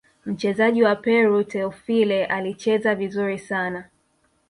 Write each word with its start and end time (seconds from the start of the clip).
mchezaji 0.25 0.83
wa 0.83 0.95
peru 0.95 1.43
teofile 1.43 2.25
alicheza 2.25 2.95
vizuri 2.95 3.39
sana 3.39 3.83